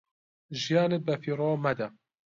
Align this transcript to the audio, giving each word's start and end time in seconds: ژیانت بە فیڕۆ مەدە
ژیانت 0.61 1.01
بە 1.07 1.15
فیڕۆ 1.21 1.49
مەدە 1.63 1.87